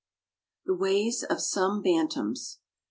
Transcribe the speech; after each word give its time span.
THE 0.65 0.73
WAYS 0.73 1.23
OF 1.29 1.39
SOME 1.39 1.83
BANTAMS. 1.83 2.57